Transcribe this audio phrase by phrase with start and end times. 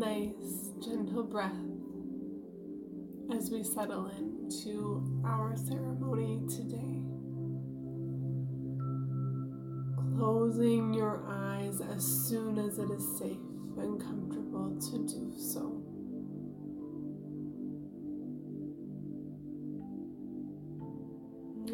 [0.00, 1.52] nice, gentle breath
[3.36, 7.02] as we settle into our ceremony today.
[10.16, 13.36] Closing your eyes as soon as it is safe
[13.76, 15.82] and comfortable to do so.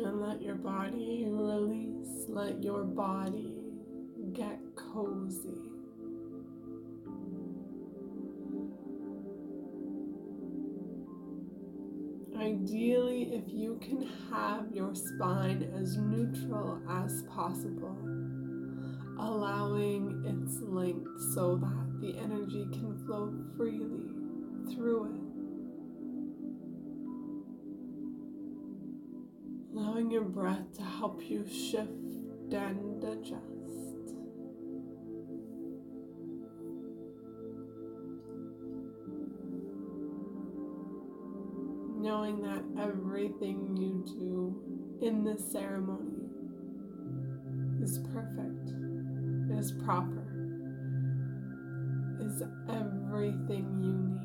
[0.04, 3.70] And let your body release, let your body
[4.32, 5.75] get cozy.
[12.46, 17.98] Ideally, if you can have your spine as neutral as possible,
[19.18, 24.12] allowing its length so that the energy can flow freely
[24.72, 25.20] through it.
[29.76, 32.14] Allowing your breath to help you shift
[32.52, 33.55] and adjust.
[42.06, 46.28] Knowing that everything you do in this ceremony
[47.82, 48.70] is perfect,
[49.50, 50.22] is proper,
[52.20, 54.22] is everything you need.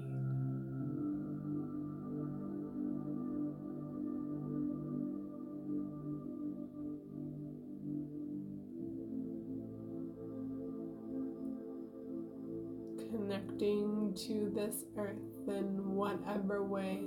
[13.10, 17.02] connecting to this earth in whatever way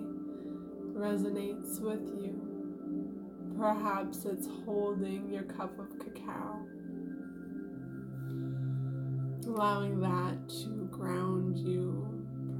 [0.94, 2.40] resonates with you.
[3.58, 6.60] Perhaps it's holding your cup of cacao,
[9.46, 12.10] allowing that to ground you.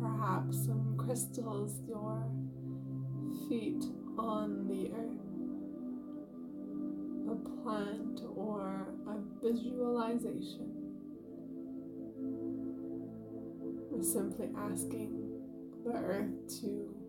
[0.01, 2.29] Perhaps some crystals, your
[3.49, 3.85] feet
[4.19, 5.21] on the earth,
[7.31, 10.71] a plant, or a visualization.
[13.91, 15.41] We're simply asking
[15.85, 17.04] the earth to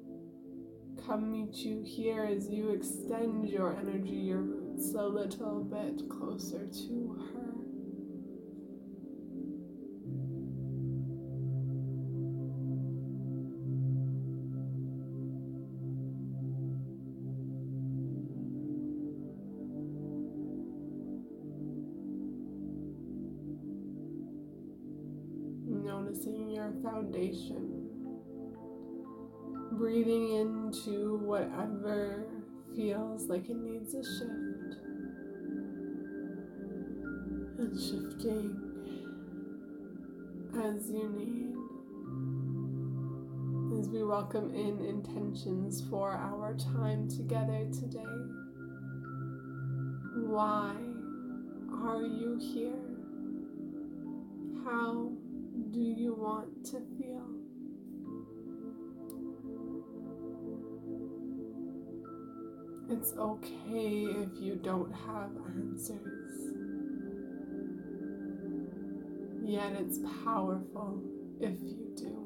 [1.04, 6.68] come meet you here as you extend your energy, your roots a little bit closer
[6.68, 7.42] to her.
[25.68, 27.85] Noticing your foundation
[29.78, 32.26] breathing into whatever
[32.76, 34.78] feels like it needs a shift
[37.60, 38.58] and shifting
[40.64, 41.56] as you need
[43.78, 48.00] as we welcome in intentions for our time together today.
[50.26, 50.74] Why
[51.84, 52.80] are you here?
[54.64, 55.12] How
[55.72, 57.55] do you want to feel?
[62.88, 66.54] It's okay if you don't have answers.
[69.44, 71.02] Yet it's powerful
[71.40, 72.25] if you do.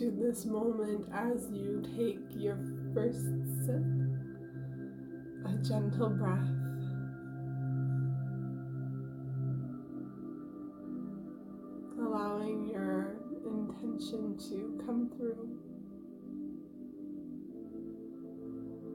[0.00, 2.56] To this moment as you take your
[2.94, 3.20] first
[3.66, 3.84] sip,
[5.44, 6.48] a gentle breath.
[12.00, 15.58] Allowing your intention to come through.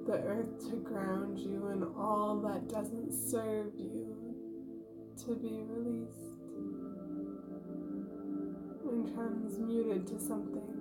[0.08, 4.36] The earth to ground you and all that doesn't serve you
[5.24, 6.34] to be released
[8.90, 10.75] and transmuted to something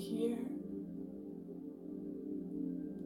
[0.00, 0.38] here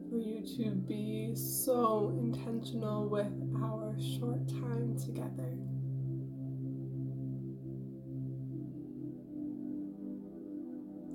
[0.09, 3.27] for you to be so intentional with
[3.61, 5.51] our short time together.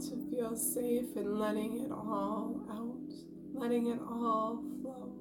[0.01, 5.15] To feel safe in letting it all out, letting it all flow,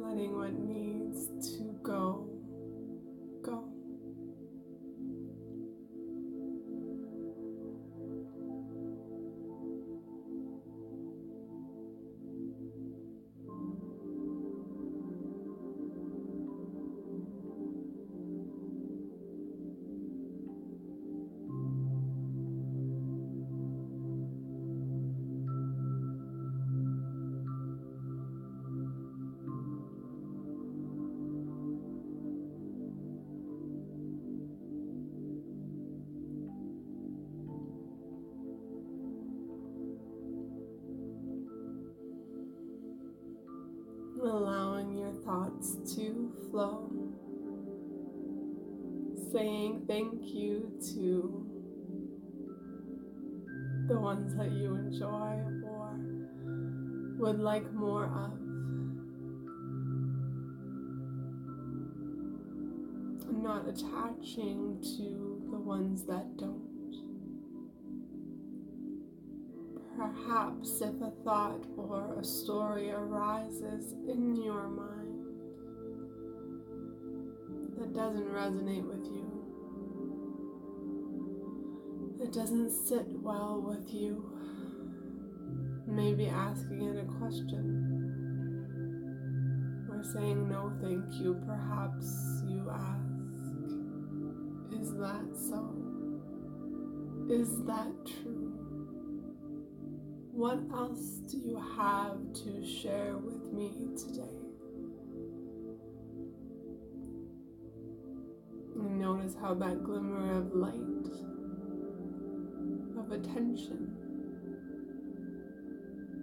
[0.00, 1.26] letting what needs
[1.56, 2.27] to go.
[45.58, 46.90] Thoughts to flow,
[49.32, 51.46] saying thank you to
[53.88, 55.98] the ones that you enjoy or
[57.18, 58.34] would like more of.
[63.42, 66.68] Not attaching to the ones that don't.
[69.96, 75.07] Perhaps if a thought or a story arises in your mind
[77.98, 79.26] doesn't resonate with you,
[82.16, 84.24] that doesn't sit well with you,
[85.84, 87.64] maybe asking it a question
[89.90, 93.72] or saying no thank you, perhaps you ask,
[94.80, 95.74] is that so?
[97.28, 97.92] Is that
[98.22, 98.54] true?
[100.30, 104.37] What else do you have to share with me today?
[109.34, 111.06] How that glimmer of light,
[112.98, 113.94] of attention,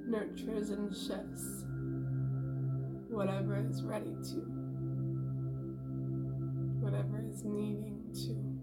[0.08, 1.66] nurtures and shifts
[3.10, 4.42] whatever is ready to,
[6.82, 8.56] whatever is needing to.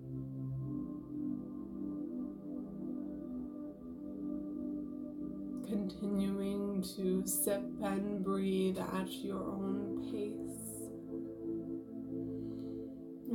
[5.68, 10.61] continuing to sip and breathe at your own pace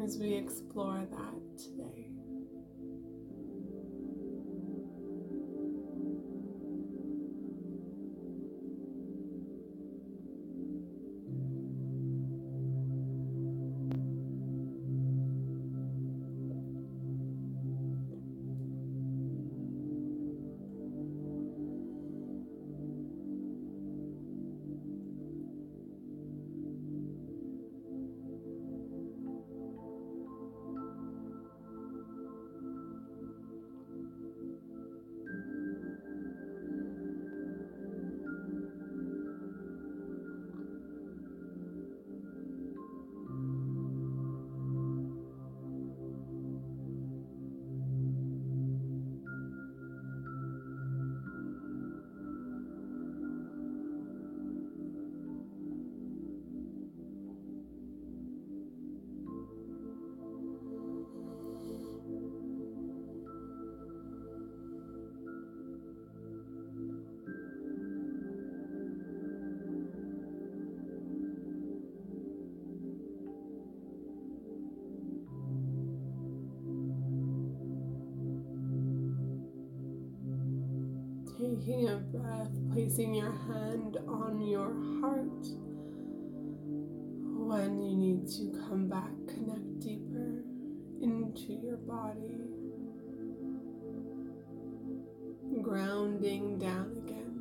[0.08, 2.17] as we explore that today.
[81.58, 85.48] Taking a breath, placing your hand on your heart.
[87.40, 90.44] When you need to come back, connect deeper
[91.02, 92.42] into your body,
[95.62, 97.34] grounding down again.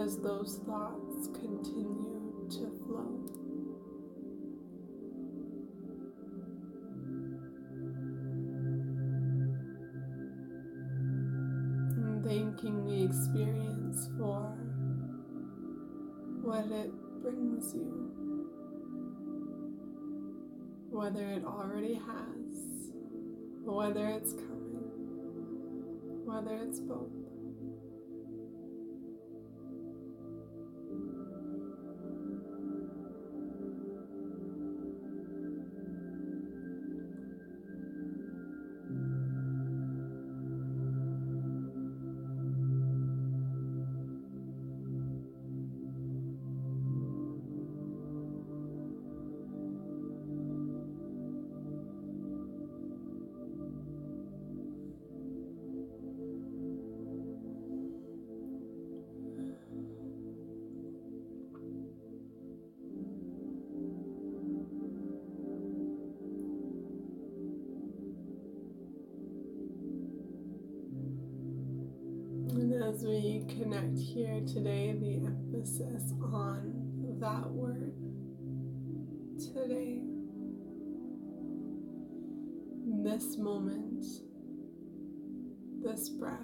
[0.00, 3.49] As those thoughts continue to flow.
[17.74, 18.48] You,
[20.90, 22.92] whether it already has,
[23.64, 24.90] whether it's coming,
[26.24, 27.29] whether it's both.
[73.50, 77.92] Connect here today, the emphasis on that word
[79.38, 80.02] today,
[83.02, 84.04] this moment,
[85.82, 86.38] this breath.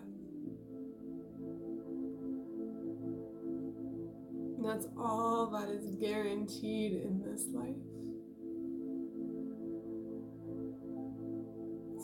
[4.57, 7.77] And that's all that is guaranteed in this life.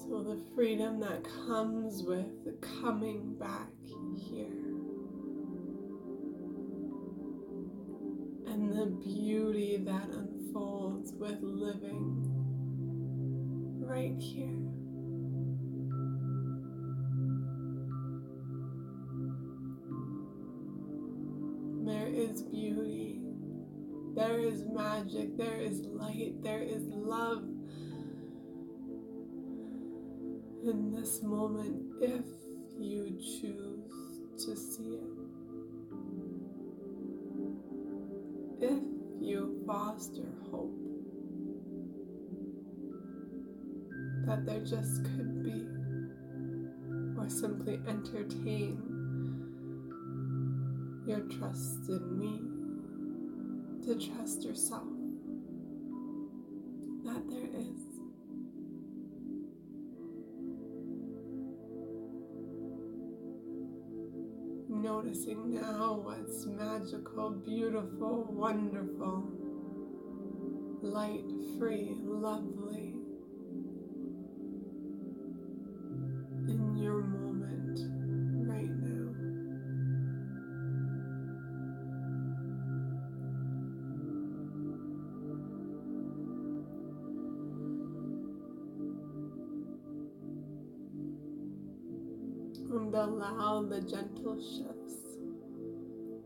[0.05, 3.71] So, the freedom that comes with coming back
[4.29, 4.62] here.
[9.05, 12.23] Beauty that unfolds with living
[13.81, 14.49] right here.
[21.85, 23.21] There is beauty,
[24.15, 27.43] there is magic, there is light, there is love
[30.65, 32.25] in this moment if
[32.79, 35.22] you choose to see it.
[40.03, 40.75] Foster hope
[44.27, 45.65] that there just could be,
[47.17, 48.81] or simply entertain
[51.07, 52.41] your trust in me,
[53.87, 54.83] to trust yourself
[57.05, 57.81] that there is.
[64.69, 69.42] Noticing now what's magical, beautiful, wonderful,
[70.83, 71.25] light,
[71.59, 72.95] free, lovely
[76.49, 77.79] in your moment
[78.49, 79.15] right now.
[92.75, 95.02] And allow the gentle shifts,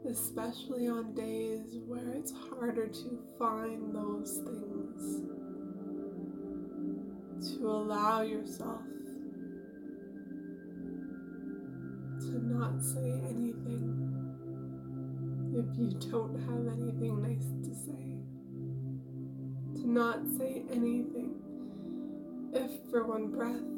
[0.09, 5.23] especially on days where it's harder to find those things,
[7.57, 8.83] to allow yourself
[12.21, 14.03] to not say anything
[15.53, 18.21] if you don't have anything nice to say,
[19.81, 21.41] to not say anything
[22.53, 23.77] if for one breath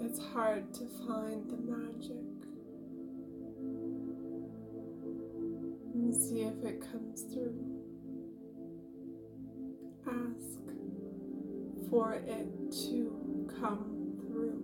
[0.00, 2.35] it's hard to find the magic.
[6.06, 7.58] And see if it comes through.
[10.06, 10.60] Ask
[11.90, 12.46] for it
[12.86, 14.62] to come through.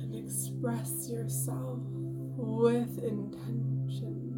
[0.00, 1.80] And express yourself
[2.38, 4.32] with intention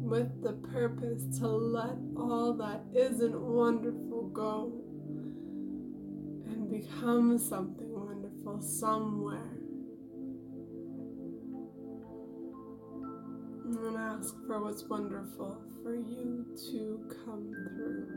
[0.00, 4.72] with the purpose to let all that isn't wonderful go
[6.46, 9.53] and become something wonderful somewhere.
[13.76, 18.13] And ask for what's wonderful for you to come through.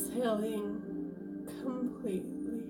[0.00, 0.80] Exhaling
[1.62, 2.64] completely.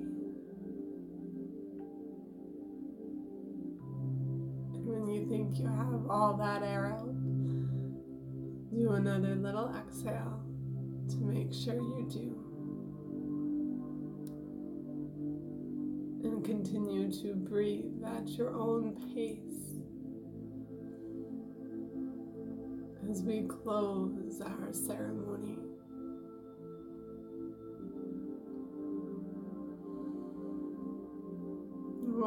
[4.74, 7.14] And when you think you have all that air out,
[8.70, 10.42] do another little exhale
[11.08, 12.36] to make sure you do.
[16.24, 19.60] And continue to breathe at your own pace.
[23.10, 25.19] as we close our ceremony.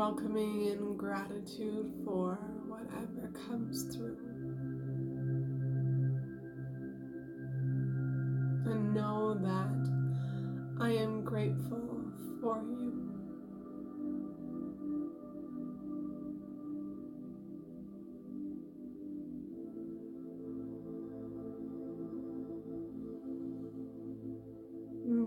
[0.06, 4.18] Welcoming in gratitude for whatever comes through.
[8.66, 12.04] And know that I am grateful
[12.42, 13.00] for you.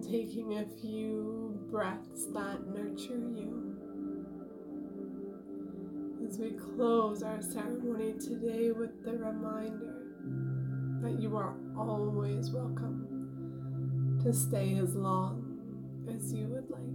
[0.02, 3.75] Taking a few breaths that nurture you.
[6.28, 9.94] As we close our ceremony today with the reminder
[11.00, 15.60] that you are always welcome to stay as long
[16.12, 16.85] as you would like.